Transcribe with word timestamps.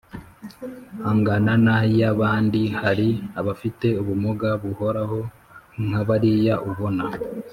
angana 1.09 1.53
n'ay'abandi. 1.65 2.61
hari 2.81 3.09
abafite 3.39 3.87
ubumuga 4.01 4.49
buhoraho 4.61 5.19
nka 5.87 6.01
bariya 6.07 6.55
ubona 6.69 7.03